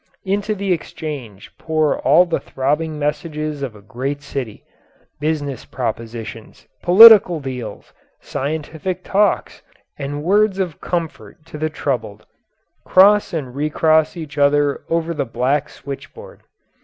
Into 0.25 0.55
the 0.55 0.73
exchange 0.73 1.55
pour 1.59 1.99
all 1.99 2.25
the 2.25 2.39
throbbing 2.39 2.97
messages 2.97 3.61
of 3.61 3.75
a 3.75 3.83
great 3.83 4.23
city. 4.23 4.63
Business 5.19 5.63
propositions, 5.63 6.65
political 6.81 7.39
deals, 7.39 7.93
scientific 8.19 9.03
talks, 9.03 9.61
and 9.99 10.23
words 10.23 10.57
of 10.57 10.81
comfort 10.81 11.45
to 11.45 11.59
the 11.59 11.69
troubled, 11.69 12.25
cross 12.83 13.31
and 13.31 13.53
recross 13.55 14.17
each 14.17 14.39
other 14.39 14.81
over 14.89 15.13
the 15.13 15.23
black 15.23 15.69
switchboard. 15.69 16.41